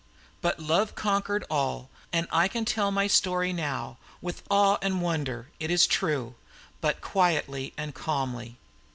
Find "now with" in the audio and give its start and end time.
3.53-4.41